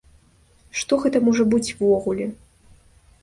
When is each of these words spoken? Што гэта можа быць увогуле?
Што 0.81 0.93
гэта 1.03 1.19
можа 1.27 1.45
быць 1.51 1.73
увогуле? 1.75 2.25